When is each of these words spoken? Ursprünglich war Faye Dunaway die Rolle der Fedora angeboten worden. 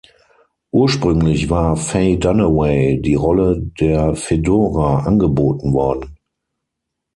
Ursprünglich 0.71 1.51
war 1.51 1.75
Faye 1.77 2.17
Dunaway 2.17 2.99
die 3.03 3.13
Rolle 3.13 3.61
der 3.79 4.15
Fedora 4.15 5.01
angeboten 5.05 5.73
worden. 5.73 6.17